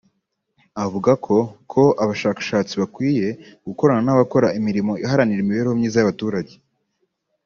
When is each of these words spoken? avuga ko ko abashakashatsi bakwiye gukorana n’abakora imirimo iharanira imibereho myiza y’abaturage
avuga 0.83 1.11
ko 1.25 1.35
ko 1.71 1.83
abashakashatsi 2.03 2.73
bakwiye 2.81 3.27
gukorana 3.67 4.01
n’abakora 4.05 4.47
imirimo 4.59 4.93
iharanira 5.03 5.39
imibereho 5.41 5.75
myiza 5.79 5.97
y’abaturage 5.99 6.53